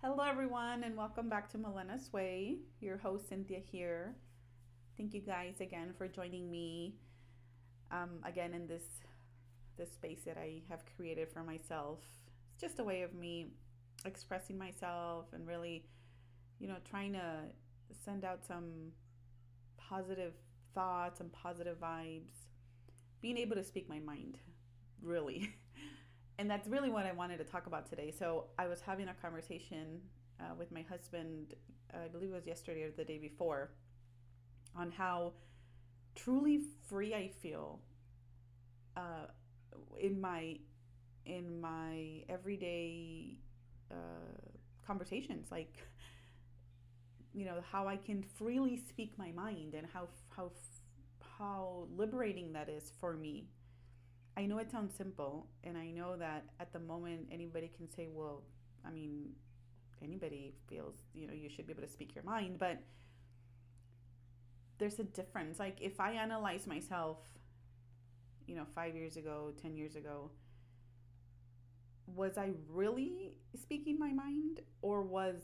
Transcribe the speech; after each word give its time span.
Hello, 0.00 0.22
everyone, 0.22 0.84
and 0.84 0.96
welcome 0.96 1.28
back 1.28 1.50
to 1.50 1.58
Melena's 1.58 2.12
Way. 2.12 2.58
Your 2.80 2.98
host, 2.98 3.28
Cynthia, 3.28 3.58
here. 3.58 4.14
Thank 4.96 5.12
you 5.12 5.20
guys 5.20 5.60
again 5.60 5.92
for 5.98 6.06
joining 6.06 6.48
me 6.48 6.94
um, 7.90 8.20
again 8.24 8.54
in 8.54 8.68
this 8.68 8.84
this 9.76 9.90
space 9.90 10.20
that 10.24 10.38
I 10.38 10.62
have 10.68 10.84
created 10.96 11.28
for 11.32 11.42
myself. 11.42 11.98
It's 12.52 12.62
just 12.62 12.78
a 12.78 12.84
way 12.84 13.02
of 13.02 13.12
me 13.12 13.48
expressing 14.04 14.56
myself 14.56 15.26
and 15.32 15.48
really, 15.48 15.84
you 16.60 16.68
know, 16.68 16.76
trying 16.88 17.14
to 17.14 17.40
send 18.04 18.24
out 18.24 18.46
some 18.46 18.92
positive 19.78 20.34
thoughts 20.76 21.18
and 21.18 21.32
positive 21.32 21.80
vibes, 21.80 22.46
being 23.20 23.36
able 23.36 23.56
to 23.56 23.64
speak 23.64 23.88
my 23.88 23.98
mind, 23.98 24.38
really. 25.02 25.50
and 26.38 26.48
that's 26.48 26.68
really 26.68 26.88
what 26.88 27.04
I 27.04 27.12
wanted 27.12 27.38
to 27.38 27.44
talk 27.44 27.66
about 27.66 27.88
today. 27.88 28.12
So 28.16 28.44
I 28.58 28.68
was 28.68 28.80
having 28.80 29.08
a 29.08 29.14
conversation 29.14 30.00
uh, 30.40 30.54
with 30.56 30.70
my 30.70 30.82
husband, 30.82 31.54
I 31.92 32.06
believe 32.08 32.30
it 32.30 32.34
was 32.34 32.46
yesterday 32.46 32.84
or 32.84 32.90
the 32.90 33.04
day 33.04 33.18
before, 33.18 33.70
on 34.76 34.92
how 34.92 35.32
truly 36.14 36.60
free 36.88 37.12
I 37.12 37.28
feel 37.28 37.80
uh, 38.96 39.26
in 39.98 40.20
my 40.20 40.58
in 41.26 41.60
my 41.60 42.22
everyday 42.28 43.36
uh, 43.90 43.94
conversations, 44.86 45.48
like 45.50 45.74
you 47.34 47.44
know 47.44 47.62
how 47.70 47.88
I 47.88 47.96
can 47.96 48.22
freely 48.22 48.76
speak 48.76 49.18
my 49.18 49.32
mind 49.32 49.74
and 49.74 49.86
how 49.92 50.08
how 50.36 50.52
how 51.38 51.88
liberating 51.96 52.52
that 52.52 52.68
is 52.68 52.92
for 53.00 53.14
me 53.14 53.48
I 54.38 54.46
know 54.46 54.58
it 54.58 54.70
sounds 54.70 54.94
simple, 54.94 55.48
and 55.64 55.76
I 55.76 55.90
know 55.90 56.16
that 56.16 56.44
at 56.60 56.72
the 56.72 56.78
moment 56.78 57.26
anybody 57.32 57.72
can 57.76 57.90
say, 57.90 58.06
well, 58.08 58.44
I 58.86 58.90
mean, 58.90 59.30
anybody 60.00 60.54
feels, 60.68 60.94
you 61.12 61.26
know, 61.26 61.32
you 61.32 61.48
should 61.48 61.66
be 61.66 61.72
able 61.72 61.82
to 61.82 61.88
speak 61.88 62.14
your 62.14 62.22
mind, 62.22 62.56
but 62.60 62.78
there's 64.78 65.00
a 65.00 65.02
difference. 65.02 65.58
Like 65.58 65.78
if 65.80 65.98
I 65.98 66.12
analyze 66.12 66.68
myself, 66.68 67.18
you 68.46 68.54
know, 68.54 68.64
five 68.76 68.94
years 68.94 69.16
ago, 69.16 69.52
10 69.60 69.76
years 69.76 69.96
ago, 69.96 70.30
was 72.06 72.38
I 72.38 72.52
really 72.70 73.32
speaking 73.60 73.98
my 73.98 74.12
mind 74.12 74.60
or 74.82 75.02
was 75.02 75.42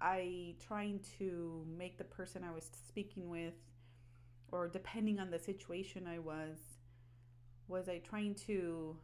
I 0.00 0.54
trying 0.64 1.00
to 1.18 1.66
make 1.76 1.98
the 1.98 2.04
person 2.04 2.44
I 2.44 2.54
was 2.54 2.70
speaking 2.86 3.28
with, 3.28 3.54
or 4.52 4.68
depending 4.68 5.18
on 5.18 5.32
the 5.32 5.40
situation 5.40 6.06
I 6.06 6.20
was, 6.20 6.58
was 7.68 7.88
I 7.88 7.98
trying 7.98 8.34
to 8.46 8.96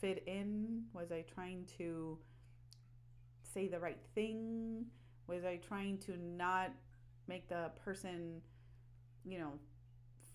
fit 0.00 0.22
in? 0.26 0.84
Was 0.92 1.10
I 1.10 1.24
trying 1.34 1.66
to 1.78 2.18
say 3.54 3.68
the 3.68 3.78
right 3.78 3.98
thing? 4.14 4.86
Was 5.26 5.44
I 5.44 5.56
trying 5.56 5.98
to 5.98 6.16
not 6.16 6.70
make 7.26 7.48
the 7.48 7.70
person, 7.84 8.40
you 9.24 9.38
know, 9.38 9.52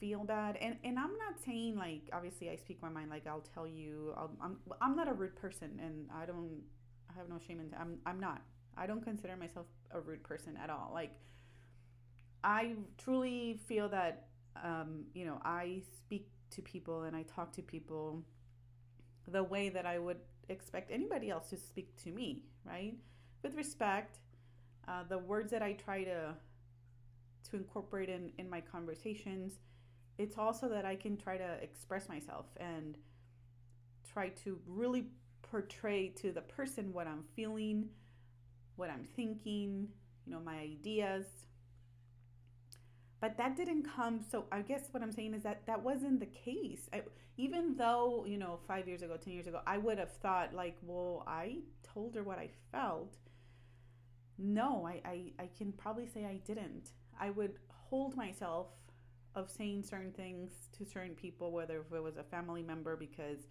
feel 0.00 0.24
bad? 0.24 0.56
And 0.60 0.76
and 0.82 0.98
I'm 0.98 1.16
not 1.18 1.40
saying 1.44 1.76
like 1.76 2.02
obviously 2.12 2.50
I 2.50 2.56
speak 2.56 2.82
my 2.82 2.88
mind. 2.88 3.10
Like 3.10 3.26
I'll 3.26 3.44
tell 3.54 3.66
you, 3.66 4.14
i 4.16 4.24
am 4.24 4.30
I'm 4.42 4.56
I'm 4.80 4.96
not 4.96 5.08
a 5.08 5.12
rude 5.12 5.36
person, 5.36 5.80
and 5.82 6.08
I 6.14 6.26
don't 6.26 6.62
I 7.08 7.18
have 7.18 7.28
no 7.28 7.38
shame 7.46 7.60
in. 7.60 7.70
I'm 7.78 7.98
I'm 8.06 8.18
not. 8.18 8.42
I 8.76 8.86
don't 8.86 9.04
consider 9.04 9.36
myself 9.36 9.66
a 9.92 10.00
rude 10.00 10.22
person 10.22 10.58
at 10.62 10.70
all. 10.70 10.90
Like 10.92 11.12
I 12.42 12.74
truly 12.98 13.60
feel 13.68 13.88
that 13.90 14.26
um, 14.64 15.04
you 15.14 15.24
know 15.26 15.40
I 15.44 15.82
speak 15.96 16.28
to 16.50 16.62
people 16.62 17.02
and 17.02 17.16
I 17.16 17.22
talk 17.22 17.52
to 17.52 17.62
people 17.62 18.22
the 19.28 19.42
way 19.42 19.68
that 19.68 19.86
I 19.86 19.98
would 19.98 20.18
expect 20.48 20.90
anybody 20.90 21.30
else 21.30 21.50
to 21.50 21.56
speak 21.56 21.96
to 22.04 22.10
me, 22.10 22.42
right? 22.64 22.94
With 23.42 23.54
respect, 23.54 24.18
uh, 24.88 25.04
the 25.08 25.18
words 25.18 25.50
that 25.52 25.62
I 25.62 25.72
try 25.72 26.04
to 26.04 26.34
to 27.50 27.56
incorporate 27.56 28.08
in 28.08 28.32
in 28.38 28.50
my 28.50 28.60
conversations, 28.60 29.60
it's 30.18 30.36
also 30.36 30.68
that 30.68 30.84
I 30.84 30.96
can 30.96 31.16
try 31.16 31.38
to 31.38 31.58
express 31.62 32.08
myself 32.08 32.46
and 32.58 32.98
try 34.12 34.30
to 34.44 34.58
really 34.66 35.06
portray 35.42 36.08
to 36.08 36.32
the 36.32 36.42
person 36.42 36.92
what 36.92 37.06
I'm 37.06 37.24
feeling, 37.34 37.88
what 38.76 38.90
I'm 38.90 39.06
thinking, 39.16 39.88
you 40.26 40.32
know, 40.32 40.40
my 40.40 40.58
ideas, 40.58 41.26
but 43.20 43.36
that 43.36 43.56
didn't 43.56 43.82
come 43.82 44.20
so 44.30 44.44
i 44.50 44.60
guess 44.60 44.88
what 44.92 45.02
i'm 45.02 45.12
saying 45.12 45.34
is 45.34 45.42
that 45.42 45.62
that 45.66 45.82
wasn't 45.82 46.18
the 46.20 46.26
case. 46.26 46.88
I, 46.92 47.02
even 47.36 47.76
though 47.76 48.24
you 48.26 48.38
know 48.38 48.58
five 48.66 48.86
years 48.88 49.02
ago 49.02 49.16
ten 49.16 49.32
years 49.34 49.46
ago 49.46 49.60
i 49.66 49.78
would 49.78 49.98
have 49.98 50.12
thought 50.16 50.54
like 50.54 50.76
well 50.82 51.24
i 51.26 51.58
told 51.82 52.14
her 52.14 52.22
what 52.22 52.38
i 52.38 52.48
felt. 52.72 53.16
No 54.38 54.86
I, 54.86 55.00
I 55.04 55.32
i 55.38 55.48
can 55.56 55.72
probably 55.72 56.06
say 56.06 56.24
i 56.24 56.40
didn't. 56.46 56.90
I 57.18 57.30
would 57.30 57.54
hold 57.68 58.16
myself 58.16 58.68
of 59.34 59.50
saying 59.50 59.84
certain 59.84 60.12
things 60.12 60.50
to 60.76 60.84
certain 60.84 61.14
people 61.14 61.52
whether 61.52 61.80
if 61.80 61.92
it 61.92 62.02
was 62.02 62.16
a 62.16 62.24
family 62.24 62.62
member 62.62 62.96
because 62.96 63.48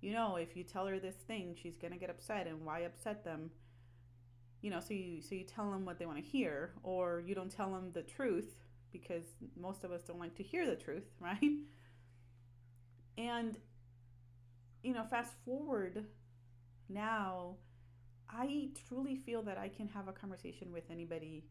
you 0.00 0.12
know 0.12 0.36
if 0.36 0.56
you 0.56 0.64
tell 0.64 0.86
her 0.86 0.98
this 0.98 1.14
thing 1.14 1.54
she's 1.60 1.76
to 1.76 1.90
get 1.90 2.10
upset 2.10 2.46
and 2.46 2.64
why 2.64 2.80
upset 2.80 3.24
them? 3.24 3.50
You 4.60 4.70
know 4.70 4.80
so 4.80 4.94
you 4.94 5.20
so 5.20 5.34
you 5.34 5.44
tell 5.44 5.70
them 5.70 5.84
what 5.84 5.98
they 5.98 6.06
want 6.06 6.18
to 6.18 6.24
hear 6.24 6.72
or 6.82 7.22
you 7.26 7.34
don't 7.34 7.50
tell 7.50 7.70
them 7.72 7.90
the 7.92 8.02
truth 8.02 8.54
because 8.94 9.24
most 9.60 9.82
of 9.82 9.90
us 9.90 10.02
don't 10.02 10.20
like 10.20 10.36
to 10.36 10.42
hear 10.42 10.64
the 10.64 10.76
truth, 10.76 11.04
right? 11.20 11.58
And, 13.18 13.58
you 14.82 14.94
know, 14.94 15.04
fast 15.10 15.34
forward 15.44 16.04
now, 16.88 17.56
I 18.30 18.70
truly 18.88 19.16
feel 19.16 19.42
that 19.42 19.58
I 19.58 19.68
can 19.68 19.88
have 19.88 20.08
a 20.08 20.12
conversation 20.12 20.72
with 20.72 20.84
anybody 20.90 21.44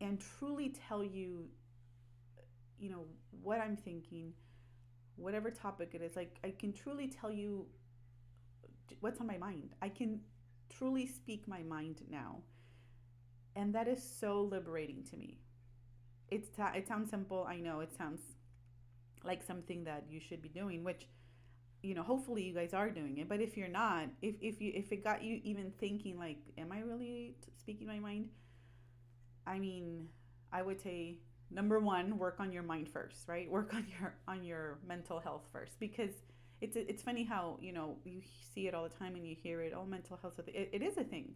and 0.00 0.22
truly 0.38 0.74
tell 0.88 1.02
you, 1.02 1.46
you 2.78 2.90
know, 2.90 3.04
what 3.42 3.60
I'm 3.60 3.76
thinking, 3.76 4.32
whatever 5.16 5.50
topic 5.50 5.90
it 5.94 6.02
is. 6.02 6.16
Like, 6.16 6.36
I 6.44 6.50
can 6.50 6.72
truly 6.72 7.08
tell 7.08 7.32
you 7.32 7.66
what's 9.00 9.20
on 9.20 9.26
my 9.26 9.38
mind. 9.38 9.74
I 9.80 9.88
can 9.88 10.20
truly 10.70 11.06
speak 11.06 11.48
my 11.48 11.62
mind 11.62 12.02
now. 12.10 12.38
And 13.54 13.74
that 13.74 13.88
is 13.88 14.02
so 14.02 14.42
liberating 14.42 15.04
to 15.10 15.16
me 15.16 15.38
it's 16.30 16.48
it 16.74 16.88
sounds 16.88 17.10
simple. 17.10 17.46
I 17.48 17.56
know 17.58 17.80
it 17.80 17.92
sounds 17.96 18.20
like 19.24 19.42
something 19.42 19.84
that 19.84 20.04
you 20.10 20.20
should 20.20 20.42
be 20.42 20.48
doing, 20.48 20.84
which 20.84 21.06
you 21.82 21.94
know, 21.94 22.02
hopefully 22.02 22.42
you 22.42 22.54
guys 22.54 22.74
are 22.74 22.90
doing 22.90 23.18
it. 23.18 23.28
But 23.28 23.40
if 23.40 23.56
you're 23.56 23.68
not, 23.68 24.04
if 24.22 24.36
if 24.40 24.60
you 24.60 24.72
if 24.74 24.92
it 24.92 25.04
got 25.04 25.22
you 25.22 25.40
even 25.44 25.72
thinking 25.78 26.18
like, 26.18 26.38
am 26.58 26.72
I 26.72 26.80
really 26.80 27.34
speaking 27.58 27.86
my 27.86 27.98
mind? 27.98 28.28
I 29.46 29.58
mean, 29.58 30.08
I 30.52 30.62
would 30.62 30.80
say 30.80 31.18
number 31.50 31.78
one, 31.78 32.18
work 32.18 32.36
on 32.40 32.52
your 32.52 32.62
mind 32.62 32.88
first, 32.88 33.28
right? 33.28 33.50
Work 33.50 33.74
on 33.74 33.86
your 34.00 34.14
on 34.28 34.44
your 34.44 34.78
mental 34.86 35.20
health 35.20 35.42
first 35.52 35.78
because 35.80 36.14
it's 36.60 36.76
it's 36.76 37.02
funny 37.02 37.24
how 37.24 37.58
you 37.60 37.72
know 37.72 37.96
you 38.04 38.20
see 38.54 38.68
it 38.68 38.74
all 38.74 38.84
the 38.84 38.96
time 38.96 39.16
and 39.16 39.26
you 39.26 39.34
hear 39.34 39.60
it. 39.62 39.72
Oh, 39.76 39.84
mental 39.84 40.18
health, 40.20 40.34
it, 40.46 40.70
it 40.72 40.82
is 40.82 40.96
a 40.96 41.04
thing. 41.04 41.34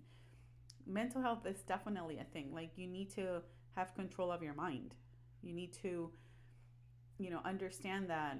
Mental 0.86 1.20
health 1.20 1.46
is 1.46 1.60
definitely 1.62 2.18
a 2.18 2.24
thing. 2.32 2.54
Like 2.54 2.70
you 2.76 2.86
need 2.86 3.10
to 3.14 3.42
have 3.76 3.94
control 3.94 4.32
of 4.32 4.42
your 4.42 4.54
mind. 4.54 4.94
You 5.42 5.52
need 5.52 5.72
to, 5.82 6.10
you 7.18 7.30
know, 7.30 7.40
understand 7.44 8.10
that 8.10 8.38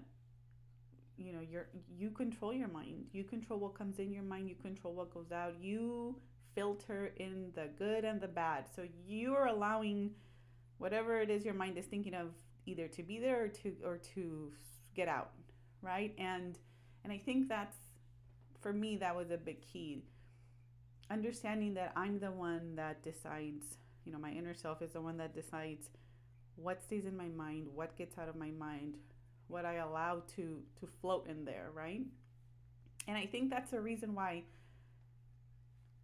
you 1.16 1.32
know 1.32 1.40
you're 1.40 1.68
you 1.96 2.10
control 2.10 2.52
your 2.52 2.68
mind. 2.68 3.06
You 3.12 3.24
control 3.24 3.60
what 3.60 3.74
comes 3.74 3.98
in 3.98 4.12
your 4.12 4.24
mind. 4.24 4.48
You 4.48 4.56
control 4.56 4.94
what 4.94 5.14
goes 5.14 5.30
out. 5.32 5.54
You 5.60 6.16
filter 6.54 7.12
in 7.18 7.52
the 7.54 7.68
good 7.78 8.04
and 8.04 8.20
the 8.20 8.28
bad. 8.28 8.64
So 8.74 8.82
you're 9.06 9.46
allowing 9.46 10.10
whatever 10.78 11.20
it 11.20 11.30
is 11.30 11.44
your 11.44 11.54
mind 11.54 11.78
is 11.78 11.86
thinking 11.86 12.14
of 12.14 12.32
either 12.66 12.88
to 12.88 13.02
be 13.02 13.18
there 13.18 13.44
or 13.44 13.48
to 13.48 13.72
or 13.84 13.98
to 14.14 14.52
get 14.94 15.08
out 15.08 15.30
right? 15.86 16.14
And 16.18 16.58
and 17.04 17.12
i 17.12 17.18
think 17.18 17.48
that's 17.48 17.76
for 18.60 18.72
me 18.72 18.96
that 18.96 19.14
was 19.14 19.30
a 19.30 19.36
big 19.36 19.62
key. 19.62 20.02
Understanding 21.10 21.74
that 21.74 21.92
i'm 21.96 22.18
the 22.18 22.32
one 22.32 22.74
that 22.76 23.02
decides 23.02 23.78
you 24.06 24.12
know, 24.12 24.18
my 24.18 24.30
inner 24.30 24.54
self 24.54 24.80
is 24.80 24.92
the 24.92 25.00
one 25.00 25.18
that 25.18 25.34
decides 25.34 25.90
what 26.54 26.82
stays 26.82 27.04
in 27.04 27.16
my 27.16 27.28
mind, 27.28 27.66
what 27.74 27.96
gets 27.98 28.16
out 28.16 28.28
of 28.28 28.36
my 28.36 28.50
mind, 28.50 28.94
what 29.48 29.66
I 29.66 29.74
allow 29.74 30.22
to 30.36 30.62
to 30.80 30.88
float 31.00 31.26
in 31.28 31.44
there, 31.44 31.68
right? 31.74 32.00
And 33.08 33.16
I 33.16 33.26
think 33.26 33.50
that's 33.50 33.72
a 33.72 33.80
reason 33.80 34.14
why 34.14 34.44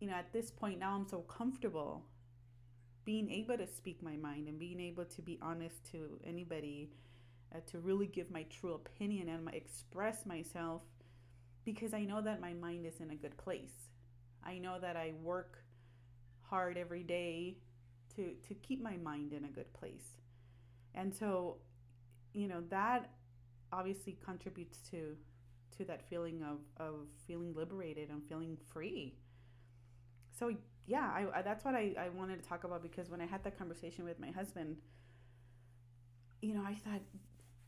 you 0.00 0.08
know, 0.08 0.14
at 0.14 0.32
this 0.32 0.50
point 0.50 0.80
now 0.80 0.96
I'm 0.96 1.06
so 1.06 1.18
comfortable 1.20 2.02
being 3.04 3.30
able 3.30 3.56
to 3.56 3.66
speak 3.68 4.02
my 4.02 4.16
mind 4.16 4.48
and 4.48 4.58
being 4.58 4.80
able 4.80 5.04
to 5.04 5.22
be 5.22 5.38
honest 5.40 5.76
to 5.92 6.18
anybody, 6.24 6.90
uh, 7.54 7.58
to 7.70 7.78
really 7.78 8.06
give 8.06 8.28
my 8.28 8.44
true 8.44 8.74
opinion 8.74 9.28
and 9.28 9.44
my, 9.44 9.52
express 9.52 10.26
myself 10.26 10.82
because 11.64 11.94
I 11.94 12.04
know 12.04 12.20
that 12.20 12.40
my 12.40 12.52
mind 12.52 12.84
is 12.84 13.00
in 13.00 13.10
a 13.10 13.14
good 13.14 13.36
place. 13.36 13.90
I 14.44 14.58
know 14.58 14.78
that 14.80 14.96
I 14.96 15.12
work 15.22 15.58
hard 16.42 16.76
every 16.76 17.04
day 17.04 17.58
to 18.16 18.34
to 18.48 18.54
keep 18.54 18.82
my 18.82 18.96
mind 18.96 19.32
in 19.32 19.44
a 19.44 19.48
good 19.48 19.72
place. 19.72 20.16
And 20.94 21.14
so, 21.14 21.58
you 22.34 22.48
know, 22.48 22.62
that 22.70 23.10
obviously 23.72 24.18
contributes 24.24 24.78
to 24.90 25.16
to 25.78 25.84
that 25.86 26.02
feeling 26.08 26.42
of 26.42 26.58
of 26.78 27.08
feeling 27.26 27.54
liberated 27.54 28.10
and 28.10 28.22
feeling 28.28 28.58
free. 28.72 29.16
so 30.32 30.54
yeah, 30.86 31.10
I, 31.14 31.38
I 31.38 31.42
that's 31.42 31.64
what 31.64 31.74
I, 31.74 31.94
I 31.98 32.08
wanted 32.08 32.42
to 32.42 32.48
talk 32.48 32.64
about 32.64 32.82
because 32.82 33.08
when 33.08 33.20
I 33.20 33.26
had 33.26 33.44
that 33.44 33.56
conversation 33.56 34.04
with 34.04 34.18
my 34.18 34.30
husband, 34.30 34.76
you 36.40 36.54
know, 36.54 36.62
I 36.66 36.74
thought 36.74 37.00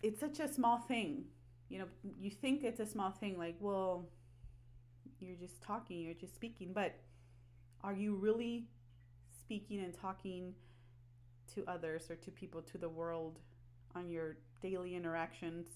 it's 0.02 0.20
such 0.20 0.40
a 0.40 0.52
small 0.52 0.78
thing. 0.78 1.24
You 1.68 1.80
know, 1.80 1.86
you 2.20 2.30
think 2.30 2.64
it's 2.64 2.80
a 2.80 2.86
small 2.86 3.10
thing, 3.10 3.38
like, 3.38 3.56
well, 3.60 4.08
you're 5.20 5.36
just 5.36 5.62
talking, 5.62 6.00
you're 6.00 6.14
just 6.14 6.34
speaking, 6.34 6.72
but 6.72 6.94
are 7.82 7.94
you 7.94 8.14
really 8.16 8.68
speaking 9.54 9.84
and 9.84 9.94
talking 9.94 10.52
to 11.54 11.62
others 11.68 12.10
or 12.10 12.16
to 12.16 12.30
people, 12.32 12.60
to 12.60 12.76
the 12.76 12.88
world 12.88 13.38
on 13.94 14.10
your 14.10 14.36
daily 14.60 14.96
interactions 14.96 15.68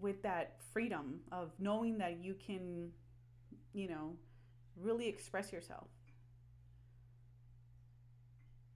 with 0.00 0.20
that 0.22 0.56
freedom 0.72 1.20
of 1.30 1.52
knowing 1.60 1.98
that 1.98 2.18
you 2.20 2.34
can, 2.34 2.90
you 3.72 3.86
know, 3.88 4.16
really 4.76 5.06
express 5.06 5.52
yourself? 5.52 5.86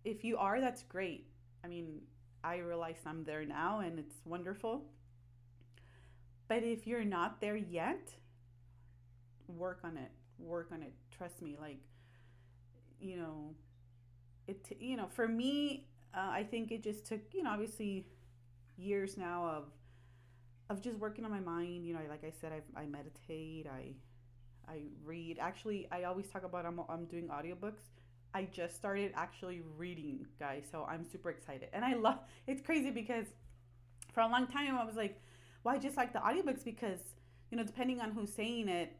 If 0.04 0.22
you 0.22 0.36
are, 0.36 0.60
that's 0.60 0.84
great. 0.84 1.26
I 1.64 1.66
mean, 1.66 2.02
I 2.44 2.58
realize 2.58 2.98
I'm 3.04 3.24
there 3.24 3.44
now 3.44 3.80
and 3.80 3.98
it's 3.98 4.14
wonderful. 4.24 4.84
But 6.46 6.62
if 6.62 6.86
you're 6.86 7.04
not 7.04 7.40
there 7.40 7.56
yet, 7.56 8.14
work 9.48 9.80
on 9.82 9.96
it. 9.96 10.12
Work 10.38 10.68
on 10.72 10.82
it. 10.82 10.92
Trust 11.18 11.42
me. 11.42 11.56
Like, 11.60 11.80
you 13.04 13.16
know, 13.16 13.54
it, 14.46 14.66
you 14.80 14.96
know, 14.96 15.06
for 15.08 15.28
me, 15.28 15.86
uh, 16.14 16.30
I 16.30 16.44
think 16.44 16.72
it 16.72 16.82
just 16.82 17.06
took, 17.06 17.20
you 17.32 17.42
know, 17.42 17.50
obviously 17.50 18.06
years 18.76 19.16
now 19.16 19.46
of, 19.46 19.64
of 20.70 20.82
just 20.82 20.98
working 20.98 21.24
on 21.24 21.30
my 21.30 21.40
mind. 21.40 21.86
You 21.86 21.94
know, 21.94 22.00
like 22.08 22.24
I 22.24 22.32
said, 22.40 22.52
I, 22.52 22.80
I 22.80 22.86
meditate, 22.86 23.66
I, 23.66 23.92
I 24.68 24.82
read. 25.04 25.38
Actually, 25.40 25.88
I 25.92 26.04
always 26.04 26.26
talk 26.28 26.44
about 26.44 26.66
I'm, 26.66 26.80
I'm 26.88 27.04
doing 27.06 27.28
audiobooks 27.28 27.82
I 28.34 28.48
just 28.50 28.74
started 28.74 29.12
actually 29.14 29.62
reading, 29.78 30.26
guys. 30.40 30.64
So 30.70 30.84
I'm 30.88 31.04
super 31.08 31.30
excited. 31.30 31.68
And 31.72 31.84
I 31.84 31.94
love 31.94 32.18
it's 32.48 32.60
crazy 32.60 32.90
because 32.90 33.26
for 34.12 34.20
a 34.20 34.28
long 34.28 34.48
time 34.48 34.76
I 34.76 34.84
was 34.84 34.96
like, 34.96 35.22
well, 35.62 35.74
I 35.74 35.78
just 35.78 35.96
like 35.96 36.12
the 36.12 36.18
audiobooks 36.18 36.64
because, 36.64 36.98
you 37.50 37.56
know, 37.56 37.62
depending 37.62 38.00
on 38.00 38.10
who's 38.10 38.32
saying 38.32 38.68
it, 38.68 38.92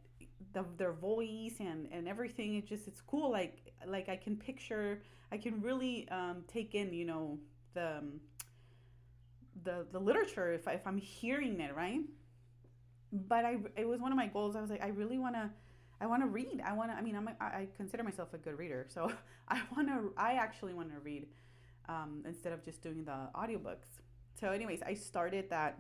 the, 0.53 0.65
their 0.77 0.93
voice 0.93 1.55
and, 1.61 1.89
and 1.93 2.09
everything, 2.09 2.57
it 2.57 2.67
just 2.67 2.87
it's 2.89 3.01
cool. 3.01 3.31
Like 3.31 3.73
like 3.87 4.09
I 4.09 4.17
can 4.17 4.37
picture 4.37 5.03
I 5.33 5.39
can 5.39 5.61
really 5.63 6.09
um, 6.11 6.45
take 6.47 6.75
in, 6.75 6.93
you 6.93 7.05
know, 7.05 7.39
the 7.75 7.99
um, 7.99 8.21
the 9.65 9.87
the 9.93 9.99
literature 9.99 10.53
if, 10.53 10.69
I, 10.69 10.73
if 10.73 10.87
I'm 10.87 10.99
hearing 10.99 11.61
it, 11.61 11.75
right? 11.75 12.01
But 13.13 13.45
I 13.45 13.59
it 13.77 13.87
was 13.87 14.01
one 14.01 14.13
of 14.13 14.17
my 14.17 14.27
goals. 14.27 14.57
I 14.57 14.61
was 14.61 14.71
like, 14.71 14.83
I 14.83 14.89
really 14.89 15.19
wanna 15.19 15.51
I 16.01 16.07
want 16.07 16.23
to 16.23 16.29
read. 16.29 16.63
I 16.65 16.73
want 16.73 16.91
to. 16.91 16.97
I 16.97 17.01
mean, 17.01 17.17
I'm. 17.17 17.29
A, 17.29 17.35
I 17.41 17.69
consider 17.77 18.03
myself 18.03 18.35
a 18.35 18.39
good 18.39 18.59
reader, 18.59 18.87
so 18.89 19.11
I 19.49 19.63
want 19.75 19.89
to. 19.89 20.13
I 20.17 20.35
actually 20.35 20.75
want 20.75 20.93
to 20.93 20.99
read 21.01 21.27
um, 21.89 22.23
instead 22.27 22.53
of 22.53 22.63
just 22.65 22.83
doing 22.83 23.05
the 23.05 23.29
audiobooks. 23.35 24.01
So, 24.39 24.51
anyways, 24.51 24.83
I 24.83 24.95
started 24.95 25.49
that, 25.51 25.79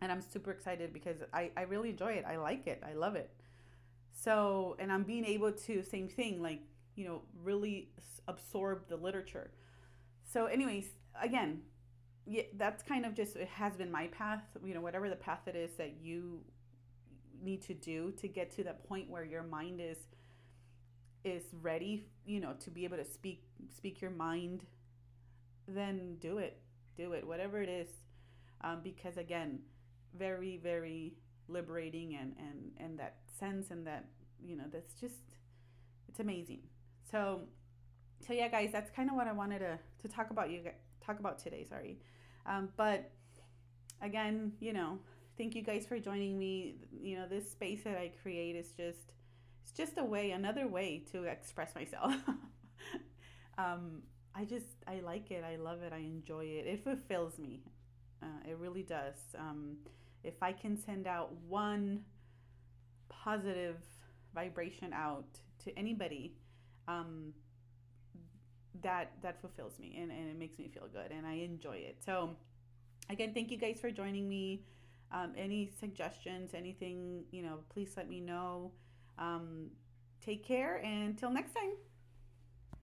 and 0.00 0.10
I'm 0.10 0.20
super 0.20 0.50
excited 0.50 0.92
because 0.92 1.16
I 1.32 1.50
I 1.56 1.62
really 1.62 1.90
enjoy 1.90 2.12
it. 2.12 2.24
I 2.26 2.36
like 2.36 2.66
it. 2.66 2.82
I 2.86 2.94
love 2.94 3.14
it. 3.14 3.30
So, 4.20 4.76
and 4.80 4.90
I'm 4.90 5.04
being 5.04 5.24
able 5.24 5.52
to 5.52 5.82
same 5.82 6.08
thing, 6.08 6.42
like 6.42 6.60
you 6.96 7.06
know, 7.06 7.22
really 7.42 7.90
absorb 8.26 8.88
the 8.88 8.96
literature. 8.96 9.52
So, 10.24 10.46
anyways, 10.46 10.86
again, 11.20 11.60
yeah, 12.26 12.42
that's 12.56 12.82
kind 12.82 13.06
of 13.06 13.14
just 13.14 13.36
it 13.36 13.48
has 13.48 13.76
been 13.76 13.92
my 13.92 14.08
path. 14.08 14.42
You 14.64 14.74
know, 14.74 14.80
whatever 14.80 15.08
the 15.08 15.16
path 15.16 15.46
it 15.46 15.54
is 15.54 15.70
that 15.76 15.94
you 16.02 16.40
need 17.40 17.62
to 17.62 17.74
do 17.74 18.10
to 18.12 18.26
get 18.26 18.50
to 18.56 18.64
that 18.64 18.86
point 18.88 19.08
where 19.08 19.24
your 19.24 19.44
mind 19.44 19.80
is 19.80 19.98
is 21.24 21.42
ready 21.62 22.06
you 22.24 22.40
know 22.40 22.52
to 22.60 22.70
be 22.70 22.84
able 22.84 22.96
to 22.96 23.04
speak 23.04 23.44
speak 23.76 24.00
your 24.00 24.10
mind 24.10 24.64
then 25.66 26.16
do 26.20 26.38
it 26.38 26.60
do 26.96 27.12
it 27.12 27.26
whatever 27.26 27.60
it 27.60 27.68
is 27.68 27.88
um, 28.62 28.80
because 28.82 29.16
again 29.16 29.58
very 30.16 30.56
very 30.56 31.14
liberating 31.48 32.14
and 32.14 32.34
and 32.38 32.72
and 32.78 32.98
that 32.98 33.16
sense 33.38 33.70
and 33.70 33.86
that 33.86 34.04
you 34.42 34.56
know 34.56 34.64
that's 34.72 34.94
just 34.94 35.36
it's 36.08 36.20
amazing 36.20 36.60
so 37.10 37.40
so 38.26 38.32
yeah 38.32 38.48
guys 38.48 38.70
that's 38.72 38.90
kind 38.90 39.08
of 39.08 39.16
what 39.16 39.26
i 39.26 39.32
wanted 39.32 39.58
to 39.60 39.78
to 40.02 40.08
talk 40.08 40.30
about 40.30 40.50
you 40.50 40.60
talk 41.04 41.18
about 41.18 41.38
today 41.38 41.64
sorry 41.68 41.98
um, 42.46 42.68
but 42.76 43.10
again 44.00 44.52
you 44.60 44.72
know 44.72 44.98
thank 45.38 45.54
you 45.54 45.62
guys 45.62 45.86
for 45.86 45.98
joining 45.98 46.38
me. 46.38 46.74
You 47.00 47.16
know, 47.16 47.28
this 47.28 47.50
space 47.50 47.84
that 47.84 47.96
I 47.96 48.10
create 48.20 48.56
is 48.56 48.72
just 48.72 49.12
it's 49.62 49.72
just 49.72 49.96
a 49.96 50.04
way, 50.04 50.32
another 50.32 50.66
way 50.66 51.04
to 51.12 51.24
express 51.24 51.74
myself. 51.74 52.12
um, 53.58 54.02
I 54.34 54.44
just 54.44 54.66
I 54.86 55.00
like 55.00 55.30
it. 55.30 55.44
I 55.44 55.56
love 55.56 55.82
it. 55.82 55.92
I 55.92 55.98
enjoy 55.98 56.44
it. 56.44 56.66
It 56.66 56.84
fulfills 56.84 57.38
me. 57.38 57.62
Uh, 58.22 58.50
it 58.50 58.58
really 58.58 58.82
does. 58.82 59.16
Um, 59.38 59.76
if 60.24 60.42
I 60.42 60.52
can 60.52 60.76
send 60.76 61.06
out 61.06 61.32
one 61.46 62.04
positive 63.08 63.76
vibration 64.34 64.92
out 64.92 65.26
to 65.64 65.76
anybody, 65.78 66.34
um, 66.86 67.32
that 68.82 69.12
that 69.22 69.40
fulfills 69.40 69.78
me 69.78 69.98
and, 70.00 70.10
and 70.10 70.30
it 70.30 70.38
makes 70.38 70.58
me 70.58 70.68
feel 70.68 70.88
good 70.92 71.10
and 71.10 71.26
I 71.26 71.34
enjoy 71.34 71.76
it. 71.76 71.98
So 72.04 72.30
again, 73.10 73.32
thank 73.34 73.50
you 73.50 73.58
guys 73.58 73.78
for 73.80 73.90
joining 73.90 74.28
me. 74.28 74.64
Um, 75.10 75.32
any 75.36 75.70
suggestions, 75.80 76.52
anything, 76.54 77.24
you 77.30 77.42
know, 77.42 77.60
please 77.70 77.94
let 77.96 78.08
me 78.08 78.20
know. 78.20 78.72
Um, 79.18 79.70
take 80.20 80.46
care 80.46 80.76
and 80.84 81.08
until 81.08 81.30
next 81.30 81.54
time. 81.54 81.87